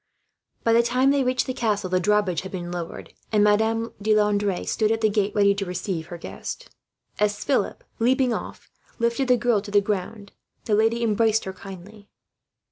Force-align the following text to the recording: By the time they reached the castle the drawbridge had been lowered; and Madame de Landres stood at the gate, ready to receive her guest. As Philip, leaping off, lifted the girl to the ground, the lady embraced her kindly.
By 0.63 0.73
the 0.73 0.81
time 0.81 1.11
they 1.11 1.23
reached 1.23 1.45
the 1.45 1.53
castle 1.53 1.87
the 1.87 1.99
drawbridge 1.99 2.41
had 2.41 2.51
been 2.51 2.71
lowered; 2.71 3.13
and 3.31 3.43
Madame 3.43 3.93
de 4.01 4.15
Landres 4.15 4.69
stood 4.71 4.91
at 4.91 5.01
the 5.01 5.11
gate, 5.11 5.35
ready 5.35 5.53
to 5.53 5.63
receive 5.63 6.07
her 6.07 6.17
guest. 6.17 6.71
As 7.19 7.43
Philip, 7.43 7.83
leaping 7.99 8.33
off, 8.33 8.71
lifted 8.97 9.27
the 9.27 9.37
girl 9.37 9.61
to 9.61 9.69
the 9.69 9.79
ground, 9.79 10.31
the 10.65 10.73
lady 10.73 11.03
embraced 11.03 11.43
her 11.45 11.53
kindly. 11.53 12.09